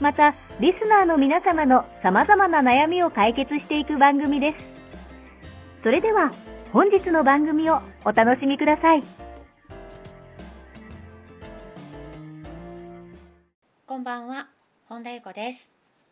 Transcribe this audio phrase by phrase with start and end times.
[0.00, 4.66] また、リスナーの皆様の様々な悩みを解決していく番組です。
[5.82, 6.32] それでは、
[6.72, 9.02] 本日の番組をお楽しみください。
[13.86, 14.48] こんばんは、
[14.88, 15.66] 本田由子です。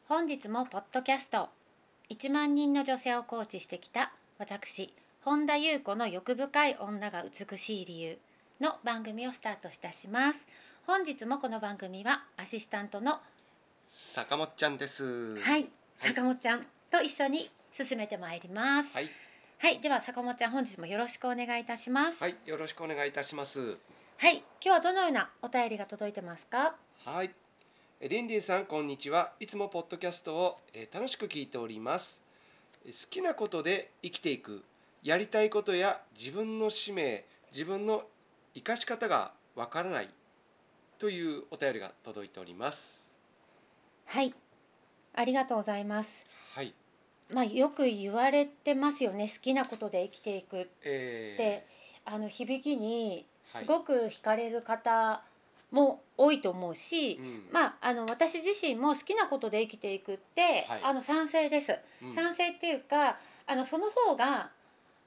[0.09, 1.51] 本日もポッドキャスト
[2.09, 8.19] 1万人の女性をコーチしてきた私、本田由子の欲深い女が美しい理由
[8.61, 10.41] の番組をスタートいたします。
[10.87, 13.21] 本日もこの番組はアシスタントの
[13.95, 15.37] 坂本ちゃんです。
[15.37, 15.69] はい、はい
[16.01, 18.93] 坂本ちゃんと一緒に進めてまいります。
[18.93, 19.09] はい、
[19.59, 22.17] はい、では坂本ちゃん本日もよろしくお願いいたします。
[22.21, 23.79] はい、よろしくお願いいたします。
[24.17, 26.75] はい、今日はどのようなお便りが届いてますか？
[27.05, 27.31] はい、
[28.01, 29.33] えリンリンさんこんにちは。
[29.39, 32.19] いつもポッドキャストを、えー楽しく聞いております。
[32.85, 34.65] え好きなことで生きていく、
[35.05, 38.03] やりたいことや自分の使命、自分の
[38.55, 40.11] 生かし方がわからない
[40.99, 43.04] というお便りが届いております。
[44.07, 44.35] はい、
[45.15, 46.11] ありがとうございます。
[46.55, 46.75] はい、
[47.31, 49.29] まあよく言われてますよね。
[49.29, 51.35] 好きなことで生きていくえー。
[51.35, 51.67] って、
[52.05, 53.65] あの響きにはい。
[53.65, 55.23] すごく惹かれる方
[55.71, 57.49] も多いと思うし、うん。
[57.53, 60.81] まああの私自身も好きなことで生きていくって、はい。
[60.83, 61.77] あの賛成です。
[62.03, 62.15] うん。
[62.15, 64.51] 賛成っていうか、あのその方が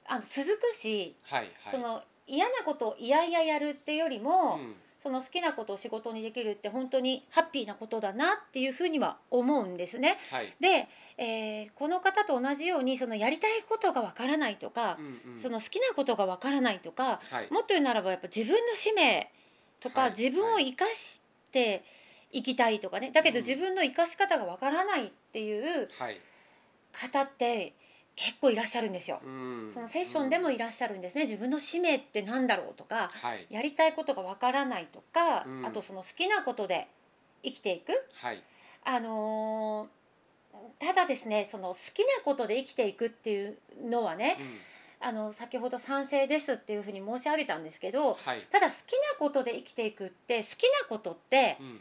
[0.06, 1.72] あの続くし、はいはい。
[1.72, 10.18] その嫌なことをいやいややるってよりも、うんその好きなことを仕事にできるって本当にハッピーなことだなっていうふうには思うんですね。
[10.30, 10.54] はい。
[10.60, 10.88] で、
[11.18, 17.52] えーこの方と同じようにそのやりたいことがわからないとかう、んうんその好きなことがわからないとかはい。
[17.52, 19.30] もっと言うならばやっぱ自分の使命
[19.80, 21.20] とか、はい自分を生かし
[21.52, 21.84] て
[22.32, 26.20] いきたいとかねだけどうん自分の生かし方がわからないっていうはい。
[26.92, 27.74] 方って
[28.18, 29.20] 結構いらっしゃるんですよ。
[29.24, 31.24] うんそのセッションでもいらっしゃるんですね。
[31.24, 33.46] 自分の使命ってなんだろうとかはい。
[33.48, 36.88] やりたいことがわからないとか、うんあとその好きなことで
[37.44, 38.42] 生きていくはい。
[38.84, 39.98] あのー
[40.80, 44.58] ただですねその好きなことで生きていくっていうのはねうん
[45.00, 48.44] あの先ほど賛成ですっていうふうに申し上げたんですけどはい。
[48.50, 51.80] ただ好きなことで生きていくって好きなことってうん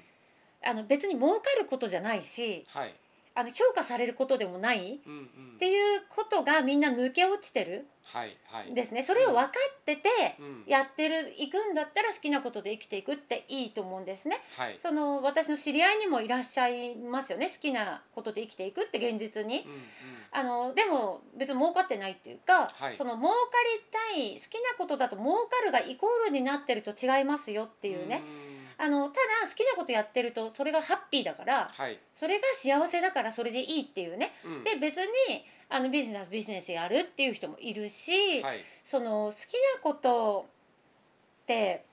[0.64, 2.94] あの別に儲かることじゃないしはい。
[3.38, 5.56] あの評価されることでもないうんうん。
[5.58, 8.72] っていうことがみんな抜け落ちてるはいはい。
[8.72, 9.04] んですね。
[9.04, 10.10] それを分かってて
[10.40, 10.64] うん。
[10.66, 14.42] やってるいくんだったら好きなことで生きていくっていいと思うんですね。
[14.58, 14.80] はい。
[14.82, 17.50] その私の知り合いにもいらっしゃいますよね。
[17.50, 19.66] 好きなことで生きていくって現実に。
[19.66, 19.84] うんうん。
[20.32, 22.98] あのでも別に儲かってないっていうか、はい。
[22.98, 23.36] その儲か
[24.14, 28.22] りたい好きなことだと儲かるがイコールになってると違いますよっていうね、ん
[28.80, 32.00] あのただ好きなことやってるとそれがハッピーだからはい。
[32.16, 38.64] それが幸せだからそれでいいっていうねうんで別にあのビジネスビジネスやるっていう人もいるし、はい。
[38.86, 40.46] その好きなこと
[41.44, 41.84] って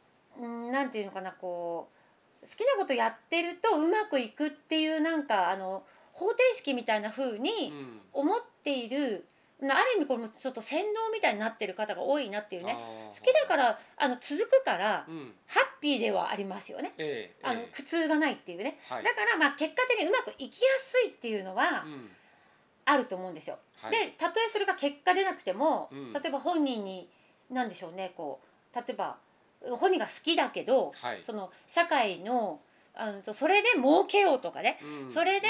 [0.40, 1.88] うんなんていうのかなこ
[2.42, 9.26] う好きなことやってるとうまくいくっていうなんかあの方程式みたいな風にうん思っている、
[9.60, 12.76] なある意味これもちょっと洗脳みたいになってる方が多いなっていうね
[13.18, 15.32] 好きだからあの続くからうん。
[15.46, 17.06] ハッピーではありますよねええ。
[17.06, 19.04] ええあの苦痛がないっていうねはい。
[19.04, 22.08] だからまあ結果的にうまくいきやすいっていうのはうん
[22.86, 23.58] あると思うんですよ。
[23.80, 23.92] はい。
[23.92, 27.08] でたとえそれが結果出なくても、うん例えば本人に
[27.50, 28.40] 何でしょうねこ
[28.72, 29.18] う例えば
[29.78, 31.22] 本人が好きだけどはい。
[31.26, 32.60] その社会の
[32.96, 34.78] あのそれで儲けようとかね。
[34.82, 35.12] うん。
[35.12, 35.48] それで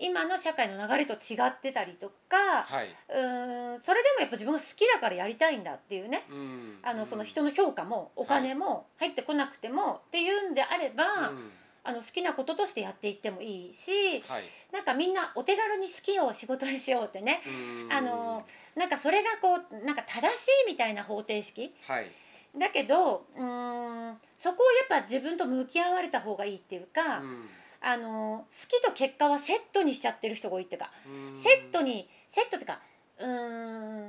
[0.00, 0.06] うん。
[0.06, 2.88] 今の社会の流れと違ってたりとかはい。
[2.88, 6.24] うーんそれでもやっぱ自分が好きだからやりたいんだっていうね。
[6.30, 11.50] うんあのその人の評価もお金も入ってこなくてもっていうんであれば、うん。
[11.84, 14.44] あの好きなこととしてやっていってもいいしはい。
[14.72, 17.42] なんかみんなお手軽に好きを仕事にしようってね。
[17.46, 17.50] う
[17.88, 17.92] ん。
[17.92, 18.44] あの
[18.74, 22.10] なんかそれがこうなんか正しいみたいな方程式はい。
[22.58, 27.48] だけどうーんそこをやっぱ自分と向き合われた方がいいっていうか、うん。
[27.78, 31.42] あの好きと結果はセットにしちゃってる人が多いっていうかうん。
[31.42, 32.80] セットにセットっていうか
[33.18, 34.06] うー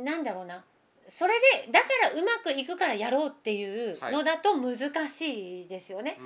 [0.00, 0.64] んなんだろうな。
[1.08, 1.34] それ
[1.64, 6.18] でだからうまくいくからやろうっていうのだと難しいですよね。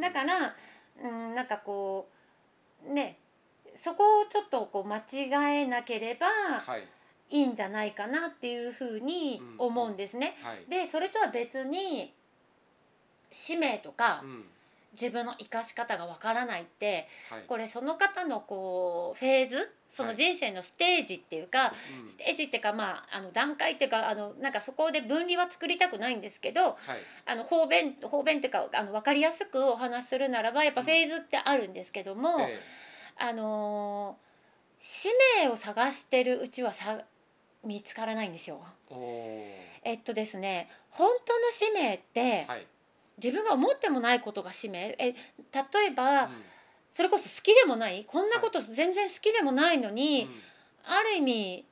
[0.00, 0.54] だから
[1.02, 2.08] うんなんかこ
[2.86, 3.18] うね
[3.84, 6.26] そこをちょっとこう間違えなければ
[6.60, 6.82] はい
[7.30, 10.36] いいんじゃないかなっていうふうに思うんですね。
[10.42, 10.64] はい。
[10.68, 12.12] でそれとは別に
[13.32, 14.44] 使命とかうん。
[14.94, 17.44] 自分の生かし方がわからないってはい。
[17.46, 22.10] これその方のこうフェーズその人生のステージっていうか、うん。
[22.10, 26.76] ステージっていうかまああの段階っていうかあのなんかそこで分離は作りたくないんですけどはい。
[27.26, 30.86] あの方便方便っていうかあの分かりやすくお話しするならばやっぱうん。
[30.86, 32.58] フェーズってあるんですけども、え。
[33.18, 34.28] あのー
[34.80, 35.08] 使
[35.42, 37.04] 命を探してるうちはさ
[37.64, 38.60] 見つからないんですよ。
[39.84, 42.66] えっとですね本当の使命って、ーはい。
[43.22, 44.94] 自分が思ってもないことが使命。
[44.98, 45.14] え
[45.52, 46.30] 例えば、うん。
[46.94, 48.04] それこそ好きでもない。
[48.08, 50.92] こんなこと全然好きでもないのに、うん。
[50.92, 51.64] ある意味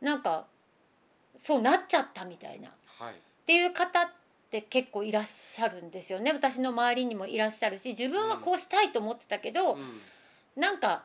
[0.00, 0.46] なんか
[1.44, 2.68] そうなっちゃったみたいな。
[2.68, 3.14] っはい。
[3.46, 4.08] ていう方っ
[4.50, 6.32] て結構いらっしゃるんですよね。
[6.32, 10.00] 私の周りにもいらっしゃるし自分はこうしたいと思ってたけど、うん。
[10.56, 11.04] なんか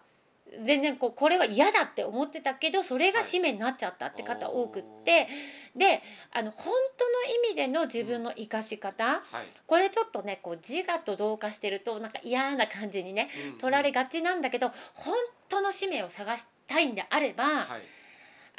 [0.66, 5.28] 全然こうこれは嫌だって思ってたけどそれが使命になっちゃったって方多くって、
[5.76, 6.02] で
[6.32, 9.22] あの本当の意味での自分の生かし方、はい。
[9.68, 15.16] これちょっとねこう自我と同化してるとなんか嫌な感じにねうん取られがちなんだけど本
[15.50, 17.82] 当の使命を探したいんであれば、はい。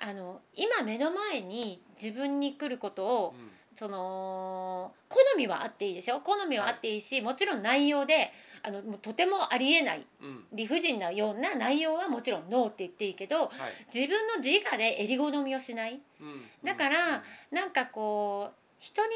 [0.01, 3.51] あの今目の前に自分に来ることをうん。
[3.79, 8.33] その好みはあっていいですよ好みはあっていいし、もちろん内容で
[8.63, 10.45] あのもうとてもありえないうん。
[10.53, 13.51] 理不尽なような内容はもちろんノーって言っていいけどはい。
[13.95, 16.01] 自分の自我で襟好みをしない。
[16.21, 16.43] うん。
[16.65, 19.11] だからなんかこう人に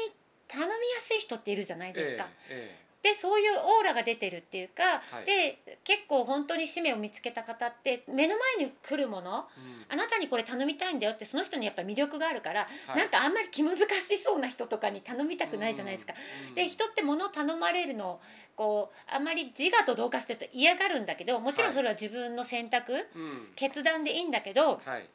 [0.47, 2.27] 頼みやすい人っているじゃないですか。
[2.49, 5.25] えでそういうオーラが出てるっていうか、はい。
[5.25, 9.45] で結構本当に使命を見つけた方って目の前に来るもの
[9.89, 10.01] えうん。
[10.01, 12.97] あなたにこれ頼みたいんだよってその人にやっぱ魅力があるから、はい。
[12.97, 13.85] なんかあんまり気難し
[14.23, 16.13] そうな人とかに頼みたくないじゃないですか。
[16.47, 18.21] うんで人って物を頼まれるのを
[18.55, 23.51] こうあんまり自我と同化してると嫌がるんだけどもちろんそれは自分の選択、うん。
[23.57, 25.09] 決断でいいんだけどはい。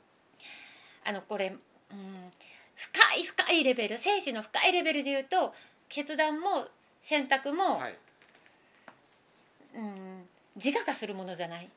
[1.05, 1.56] あのこれ、
[1.90, 2.32] うん、
[2.75, 5.55] 深い深いレベル精神の深いレベルで言うと
[5.88, 6.67] 決断も
[7.09, 7.99] 選択も、はい。
[9.75, 11.71] うん、自我化するものじゃない。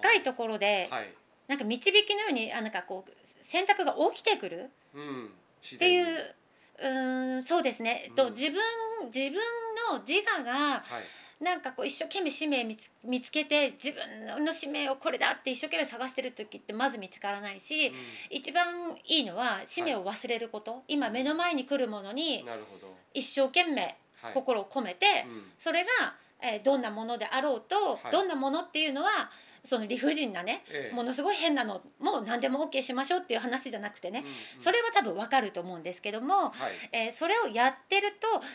[0.00, 1.12] 深いところで、はい。
[1.48, 3.12] なんか導きのようにあなんかこう
[3.50, 4.70] 選択が起きてくる。
[4.94, 5.26] うん。
[5.26, 5.28] っ
[5.74, 6.34] っていう
[6.78, 8.34] うーんそうですね、えっとうん。
[8.34, 8.60] 自分
[9.12, 9.34] 自分
[9.92, 10.84] の自我がはい
[11.40, 17.94] なんかこう一生懸命使命見つ見つけて自分の使命をこれだって一生懸命探してる時ってまず見つからないし、うん。
[18.30, 22.44] 一番いいのは使命を忘れること、今目の前に来るものに
[23.12, 24.34] 一生懸命はい。
[24.34, 25.42] 心を込めて、うん。
[25.58, 28.12] それが、えーどんなものであろうと、はい。
[28.12, 29.30] どんなものっていうのは
[29.68, 30.94] その理不尽なねええ。
[30.94, 34.62] ものすごい変なのも何でも OK しましょうっていう話じゃなくてね、うんうん。
[34.62, 36.52] それは多分わかると思うんですけども、はい。
[36.92, 38.14] えーそれをやってる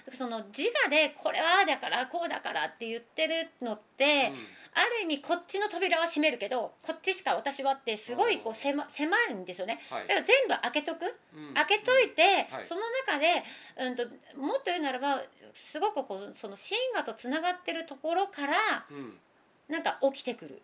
[0.09, 4.31] とその自我でこれはだからこうだからって言ってるのって、
[4.73, 9.79] ある意味こっちの扉は閉めるけどこっちしか私はってすごいこう狭狭いんですよね。
[9.89, 10.07] うんはい。
[10.07, 11.15] だから全部開けとく？
[11.35, 11.53] うん。
[11.55, 12.65] 開けといて、はい。
[12.65, 13.43] その中で、
[13.77, 14.05] うん、と
[14.37, 15.23] もっと言うならば
[15.53, 19.17] すごくこうその神我とつながってるところからうん。
[19.69, 20.61] なんか起きてくる。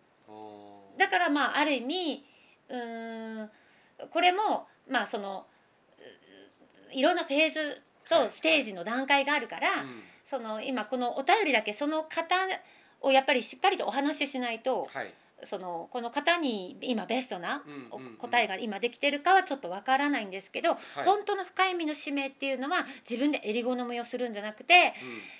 [0.98, 2.24] だからまあある意味
[2.68, 3.50] うーん
[4.10, 5.46] これもまあその
[6.92, 10.02] ういろんなフェーズとステージの段階があるから、うん。
[10.30, 12.34] その今このお便りだけその方
[13.00, 15.14] をやっぱりしっかりとお話ししないとはい。
[15.50, 17.62] そのこの方に今ベストな
[18.18, 20.78] 答えが今できてるかはちょっとわからないんですけど、はい。
[21.04, 24.94] 本当の深い意味の使命っていうのは自分で襟好みをするんじゃなくて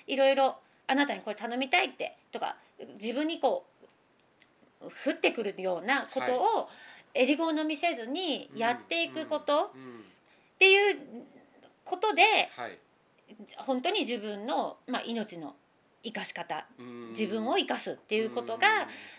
[0.07, 0.13] うん。
[0.13, 2.55] いろいろあなたにこれ頼みたいってとか
[3.01, 3.76] 自分にこう
[4.81, 6.69] 降ってくるようなことを
[7.13, 9.69] 襟好みせずにやっていくことっ
[10.59, 10.95] ていう
[11.83, 12.23] ことで
[12.55, 12.77] はい。
[13.57, 15.55] 本当に自分の、まあ、命の
[16.03, 17.09] 生かし方うん。
[17.11, 18.59] 自分を生かすっていうことうん。
[18.59, 18.67] が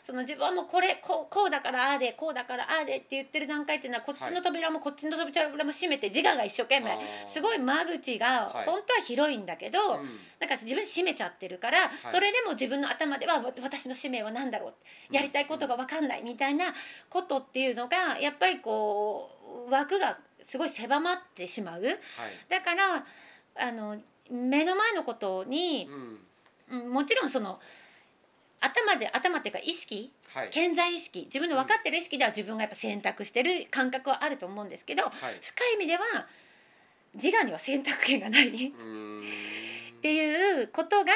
[0.05, 6.97] その自分はもうこれこうこうだからああでこうだからああでって言ってる段階っていうのはこっちの扉もこっちの扉も閉めて自我が一生懸命
[7.33, 8.67] すごい間口がはい。
[8.67, 10.19] 本当は広いんだけど、うん。
[10.41, 12.13] なんか自分閉めちゃってるから、はい。
[12.13, 14.69] それでも自分の頭ではわ私の使命は何だろ
[15.11, 16.75] うやりたいことが分かんないみたいな
[17.11, 19.31] ことっていうのがやっぱりこ
[19.69, 20.19] う枠が
[20.51, 21.83] すごい狭まってしまう。
[21.83, 21.97] はい。
[22.49, 23.05] だから
[23.57, 23.99] あの
[24.31, 26.19] 目の前のことにう、ん
[26.71, 27.61] うんもちろんその
[28.61, 30.51] 頭で頭っていうか意識はい。
[30.51, 35.13] 健在意識自分の分かってる意識では自分がやっぱ選択してる感覚はあると思うんですけどはい。
[35.43, 36.27] 深い意味では
[37.15, 38.49] 自我には選択権がない。
[38.49, 41.13] っていうことが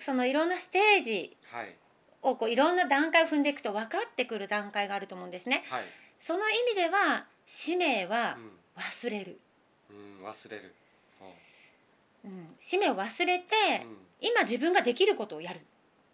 [0.00, 1.76] そのいろんなステージはい。
[2.22, 5.64] をこういろんな段階を踏んでいくと分かってくる段階があると思うんですね。
[5.70, 5.84] はい。
[6.20, 8.36] その意味では使命は
[8.76, 9.38] 忘れる、
[9.90, 10.74] うん、うん、忘れる
[12.24, 13.44] うん、使命を忘れて、
[13.84, 13.96] うん。
[14.20, 15.60] 今自分ができることをやる。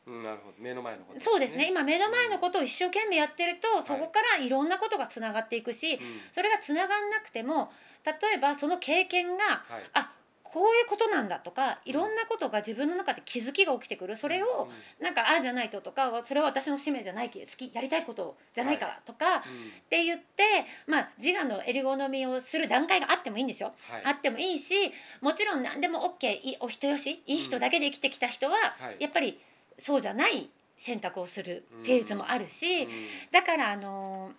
[0.06, 0.56] うん、なるほど。
[0.58, 1.68] 目の前のことそうですね。
[1.68, 6.20] 今目の前のことを一生懸命やってると、んそこからいろんなことがつながっていくし、うん。
[6.34, 7.72] それがつながんなくても
[8.04, 9.90] 例えばその経験がはい。
[9.94, 10.12] あ
[10.54, 14.16] こういうことなんだとかいろんなことが自分の中で気づきが起きてくる。
[14.16, 14.68] それを
[15.00, 19.42] なんかああじゃないととかそれは私の使命じゃないき好きやりたいことじゃないからとか、っ
[19.90, 20.44] て言って、
[20.86, 23.72] まあ、自我のエリゴノミをする段階があってもいいんですよ。
[23.90, 24.02] はい。
[24.04, 28.96] あってもいいしもちろん何でも OK いいお人よしいい人だけで生きてきた人は、はい。
[29.00, 29.40] やっぱり
[29.80, 32.90] そうじゃない選択をするフェーズもあるし、うん。
[33.32, 34.32] だからあのー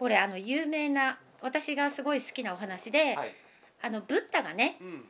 [0.00, 3.34] これあの有名な私がすごい好きなお話で、はい。
[3.82, 5.04] あのブッダがね、うん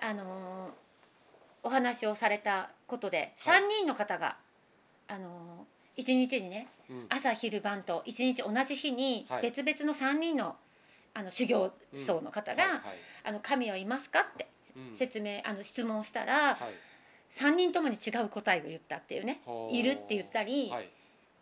[0.00, 0.86] あのー
[1.62, 3.62] お話をされたことではい。
[3.62, 4.36] 3人の方が、
[5.08, 7.06] あのー一日にねうん。
[7.08, 9.42] 朝昼晩と一日同じ日にはい。
[9.42, 10.56] 別々の3人の
[11.14, 11.72] あの修行
[12.06, 12.72] 僧の方がはい。
[12.72, 12.80] はい
[13.24, 14.96] 「あの神はいますか?」ってうん。
[14.96, 16.74] 説明あの質問をしたらはい。
[17.32, 19.40] 3人ともに違う答えを言ったっていうね
[19.72, 20.90] いるって言ったり、はい。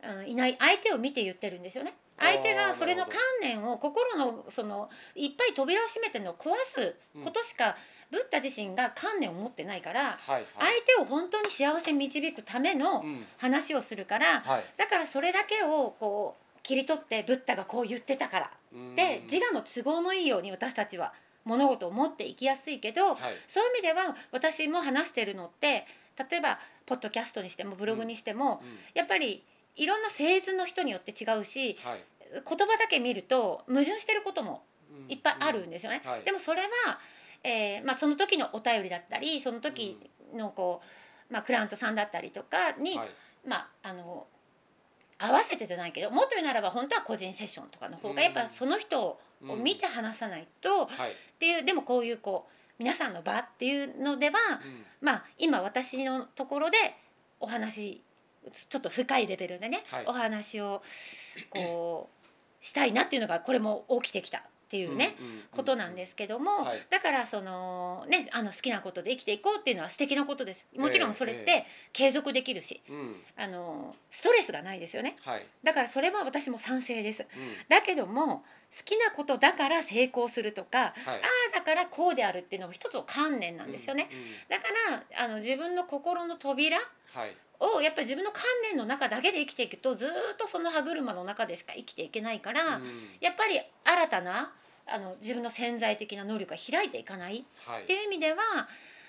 [0.03, 1.95] うん、いない相手を見て言ってるんですよね。
[2.19, 6.95] 相手がそれの観念を心のそのいっぱい扉を閉めてるのを壊す
[7.25, 7.77] ことしか、
[8.15, 13.27] ブッダ自身が観念を持ってないからはい相手を本当に幸せに導くためのうん。
[13.39, 14.65] 話をするからはい。
[14.79, 18.95] だからそれだけをこう切り取ってブッダがこう言ってたからうん。
[18.95, 21.13] で自我の都合のいいように私たちは
[21.45, 23.19] 物事を持っていきやすいけどはい。
[23.49, 25.87] そういう意味では私も話してるのって
[26.31, 28.79] 例えばポッドキャストにしてもブログにしても、うん。
[28.95, 29.43] やっぱり
[29.75, 32.05] いろんなフェーズの人によって違うしはい。
[32.33, 35.13] 言葉だけ見ると矛盾してることもうん。
[35.13, 36.03] いっぱいあるんですよね。
[36.05, 36.11] うん。
[36.11, 36.25] はい。
[36.25, 36.99] でもそれは、
[37.45, 39.99] えーまあ、その時のお便りだったりその時
[40.35, 40.81] のこ
[41.31, 43.09] う、まあ、クラントさんだったりとかに、はい。
[43.47, 44.27] まああの
[45.19, 51.13] 合わせてじゃないけどもっと言うならば本当は個人セッションとかの方がやっぱその人をうん見て話さないと、はい。
[51.13, 54.85] っていうでもこういうこう皆さんの場っていうのでは、うん。
[55.03, 56.79] まあ今私のところで
[57.41, 58.03] お話
[58.69, 60.07] ちょっと深いレベルでね、はい。
[60.07, 60.83] お話を
[61.51, 62.09] こ
[62.63, 65.17] うしたいなっていうのがこれも起きてきたっていうね、
[65.53, 66.87] ことなんですけども、はい。
[66.91, 70.67] だからそのねあの好きなことで生きていこうっていうのは素敵なことです。
[70.77, 73.17] もちろんそれっえて継続できるし、うん。
[73.37, 75.17] あのストレスがないですよね。
[75.23, 75.47] はい。
[75.63, 77.23] だからそれは私も賛成です。
[77.23, 77.29] うん。
[77.69, 78.45] だけども
[78.77, 80.93] 好きなことだから成功するとかはい。
[81.07, 81.13] あ
[81.55, 84.27] あだからこうであるっていうのも一つの観念なんですよね、うんうん。
[84.49, 84.65] だか
[85.19, 87.37] らあの自分の心の扉はい
[87.77, 93.09] をやっぱり自分の観念の中だけで生きていくとずーっとその歯車の中でしか生きていけないから、うん。
[93.21, 94.53] やっぱり新たな
[94.87, 97.45] あの自分の潜在的な能力が開いていかない。
[97.67, 97.85] はい。
[97.85, 98.69] っていう意味では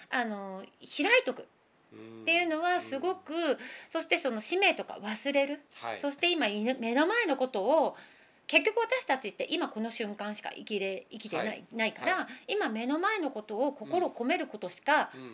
[0.10, 1.46] あの開いとく。
[1.94, 3.58] っていうのはすごく、
[3.90, 6.00] そしてその使命とか忘れる、はい。
[6.02, 7.96] そして今目の前のことを
[8.48, 11.66] 結局私たちって今この瞬間しか生きれ生きてない,、はい。
[11.74, 15.22] ないから、は今目の前のことを心を込めることしか、うん。
[15.22, 15.26] う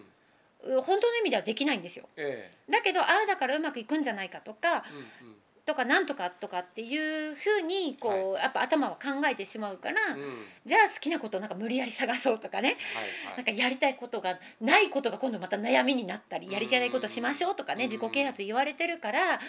[0.63, 2.07] 本当の意味ではできないんですよ。
[2.17, 5.35] えだけどああだからうまくいくんじゃないかとかえうん。
[5.63, 10.21] とかなんとかとかっていうふうにこう、やっぱ頭は考えてしまうから、うん。
[10.21, 12.77] うんじゃあ好きなことをなんか無理やり探そうとかね。
[12.93, 13.37] はいはい。
[13.37, 17.91] なんかやりたいことがないことが今度また悩みになったりやりたいことしましょうとかねうん。
[17.91, 19.39] 自己啓発言われてるからはい。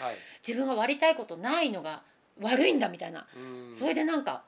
[0.47, 2.02] 自分が割りたいことないのが
[2.40, 3.26] 悪いんだみたいな。
[3.37, 3.38] う
[3.75, 3.76] ん。
[3.78, 4.42] それでなんか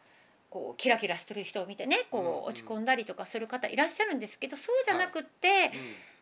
[0.48, 5.72] こうキラキラしてる人を見てねこうんう落ち込んだりとかする方いらっしゃるんですけどそうじゃなくって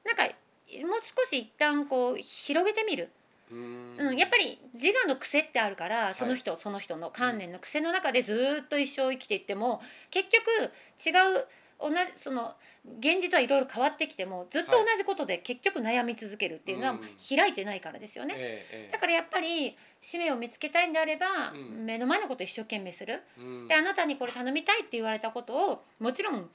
[0.05, 3.11] なんかもう少し一旦こう広げてみる、
[3.51, 3.97] うん。
[3.99, 6.15] うん、やっぱり自我の癖ってあるからい。
[6.19, 9.81] その人その人の観念の癖の中でずーっと一生生きていっても
[10.11, 10.73] 結局
[11.07, 11.47] 違う
[11.79, 12.55] 同じその
[12.99, 17.01] 現実はいろいろ変わってきてもずっと同じことで結局悩み続けるっていうのはうん。
[17.37, 18.35] 開いてないからですよね。
[18.37, 18.93] ええええ。
[18.93, 21.85] だからやっぱり使命を見つけたいんであれば、うん。
[21.85, 23.23] 目の前のことを一生懸命する。
[23.39, 23.69] うん。
[23.69, 26.51] であなたにこれ頼みたいって言われたことをもちろん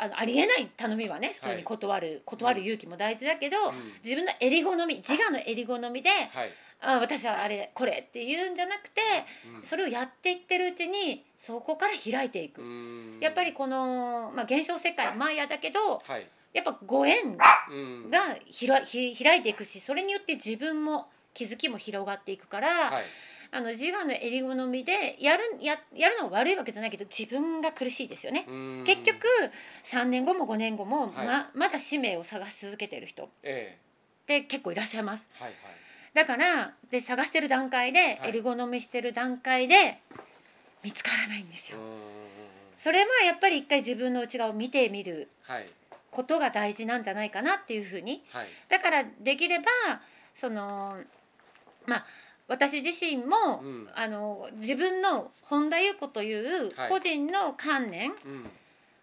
[0.00, 3.92] あのありえない頼みはね普通に断る、断る勇気も大事だけど、うん。
[4.02, 6.50] 自分の襟好み自我の襟好みではい。
[6.82, 9.00] あ私はあれこれって言うんじゃなくて
[9.62, 9.68] うん。
[9.68, 13.18] それをやっていってるうちにそこから開いていく、うん。
[13.20, 16.26] やっぱりこの、まあ、現象世界マヤだけどはい。
[16.54, 17.36] やっぱご縁
[17.70, 18.10] うん。
[18.10, 23.04] がひらひ開いていくしそれによって自分も気づきも広がっていくから、はい
[23.52, 28.44] あの自我の襟好みでやるややるのが悪いわけじゃないけど自分が苦しいですよね。
[28.48, 28.84] うん。
[28.86, 29.18] 結局
[29.84, 31.26] 3年後も5年後もはい。
[31.26, 33.24] ままだ使命を探し続けてる人。
[33.24, 33.76] っえ。
[34.26, 35.26] て結構いらっしゃいます。
[35.40, 35.74] えはいはい。
[36.14, 38.28] だからで探してる段階で、はい。
[38.30, 39.98] エリゴノミしてる段階で
[40.84, 41.78] 見つからないんですよ。
[41.78, 41.84] うん。
[42.82, 45.68] それはやっぱり一回自分の内側を見てみるはい。
[46.12, 48.22] ことが大事なんじゃないかなっていうふうに。
[48.30, 48.46] はい。
[48.68, 49.66] だからできれば
[50.40, 50.98] その
[51.86, 52.06] まあ
[52.50, 53.88] 私自身も、うん。
[53.94, 56.88] あの自分の本田裕子というはい。
[56.90, 58.50] 個人の観念うん。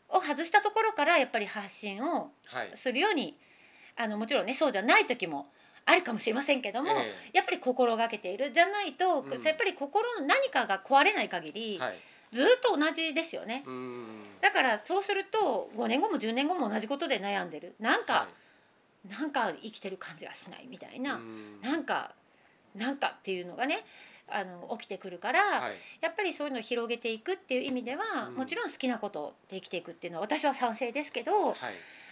[0.09, 2.73] を外したところからやっぱり発信をはい。
[2.75, 3.37] するように
[3.95, 5.47] あのもちろんねそうじゃない時も
[5.85, 8.51] あるかもしれませんけども、えやっぱり心がけている。
[8.51, 9.43] じゃないと、うん。
[9.43, 11.97] やっぱり心の何かが壊れない限り、えはい。
[12.33, 13.63] ずっと同じですよね。
[14.41, 17.75] だからそうすると5年後も10年後も同じことで悩んでる。
[17.79, 18.27] なんか、は
[19.09, 21.21] なんか生きてる感じがしないみたいな、
[21.61, 22.13] なんか
[22.77, 23.85] なんかっていうのがね
[24.29, 25.75] あの起きてくるから、はい。
[26.01, 28.35] やっぱりそういうのを広げていくっていう意味では、うん。
[28.35, 31.55] もちろん好きなことで生きていくっていうのは私は賛成ですけどはい。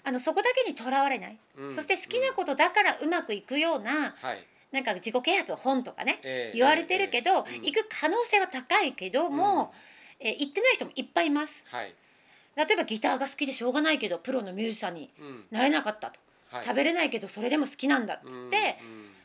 [0.04, 1.76] あのそこだけにとらわれない、うん。
[1.76, 4.46] そして好きなことだからうまくいくようなはい。
[4.72, 7.66] なんか自己啓発の本とかねええ言われてるけど、ええうん。
[7.66, 9.74] 行く可能性は高いけども、
[10.20, 11.64] えー行ってない人もいっぱいいます。
[11.66, 11.94] はい。
[12.56, 15.46] 例えばギターが好きでしょうがないけどプロのミュージシャンにうん。
[15.52, 16.20] なれなかったと、
[16.50, 16.66] はい。
[16.66, 18.56] 食べれないけどそれでも好きなんだっつって、うんうん。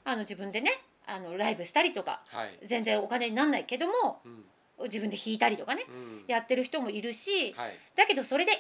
[0.04, 2.58] あの自分でねあのライブしたりとかはい。
[2.68, 4.44] 全然お金になんないけどもうん。
[4.84, 6.24] 自分で弾いたりとかねうん。
[6.26, 7.78] やってる人もいるしはい。
[7.96, 8.52] だけどそれで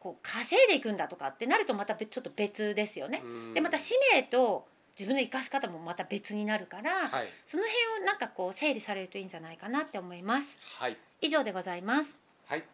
[0.00, 3.22] こう稼いでいくんだとかってなるとまた別ちょっと別ですよね。
[3.24, 3.54] うん。
[3.54, 4.66] でまた使命と
[4.98, 7.28] 自分の生かし方もまた別になるから、はい。
[7.44, 10.46] その辺をなんかこう整理されるといいんじゃないかなって思います。
[10.78, 10.96] はい。
[11.20, 12.10] 以上でございます。
[12.46, 12.64] はい。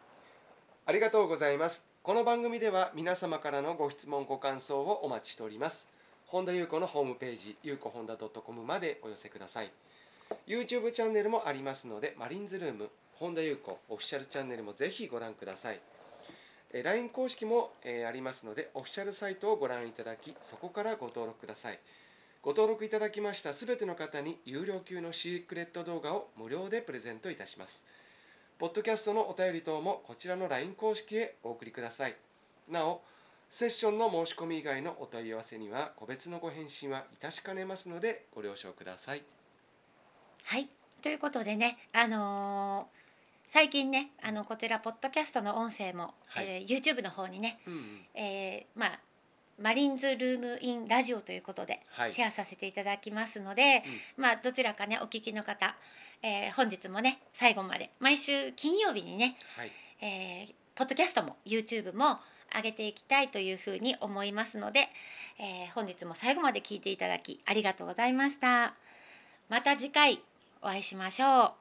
[0.85, 1.93] ありがとうございます。
[2.03, 5.87] この番組では皆様からのご質問ご感想をお待ちしております
[6.33, 9.71] 本田裕子のホームページゆうこ本田 .com までお寄せください。
[10.47, 15.79] YouTube チャンネルもありますのでマリンズルーム本田裕子オフィシャルチャンネルもぜひご覧ください。
[16.73, 21.79] LINE 公式も、えありますのでオフィシャルサイトをご覧いただきそこからご登録ください。
[22.41, 27.79] ご登録いただきましたすべての方に有料級のシークレット動画を無料でプレゼントいたします。
[28.57, 32.15] ポッドキャストのお便り等もこちらの LINE 公式へお送りください。
[32.69, 33.03] なお
[33.53, 39.21] セッションの申し込み以外のお問い合わせには個別のご返信はいたしかねますのでご了承ください。
[40.45, 40.67] はい。
[41.03, 43.03] ということでねあのー
[43.53, 46.45] 最近ねあのこちらポッドキャストの音声も、はい。
[46.47, 48.05] えー YouTube の方にね、うんうん。
[48.15, 48.99] えーまあ
[49.61, 52.11] マリンズルームインラジオということではい。
[52.11, 53.83] シェアさせていただきますので、
[54.17, 55.75] まあどちらかねお聞きの方、
[56.23, 59.71] えー本日もね最後まで毎週金曜日にね、はい。
[60.01, 62.17] えーポッドキャストも YouTube も
[62.55, 64.89] 上げていきたいというふうに思いますので、
[65.39, 68.73] えー本日も最後まで聞いていただきありがとうございました。
[69.49, 70.21] また次回
[70.61, 71.51] お会いしましょう。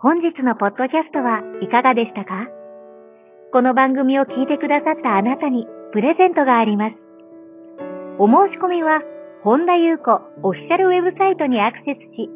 [0.00, 2.46] 本日のポッドキャストはいかがでしたか？
[3.52, 7.07] この番組を聞いてくださったあなたにプレゼントがあります。
[8.18, 9.00] お申し込みは、
[9.44, 10.10] 本田裕子
[10.42, 12.26] オフィシャルウェブサイトにアクセスし、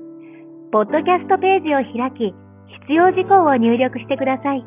[0.71, 2.31] ポッドキャストページを開き、
[2.87, 4.65] 必要事項を入力してください。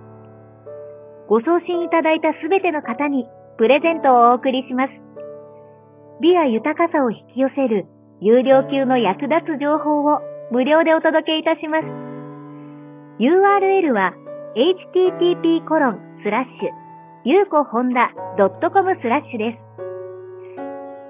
[1.32, 3.26] ご送信いただいたすべての方に
[3.58, 4.94] プレゼントをお送りします。
[6.20, 7.88] 美や豊かさを引き寄せる
[8.20, 10.20] 有料級の役立つ情報を
[10.52, 11.88] 無料でお届けいたします。
[13.24, 14.12] URL は
[14.56, 16.70] http コロンスラッシュ
[17.24, 19.65] ゆうこほんだ .com スラッシュです。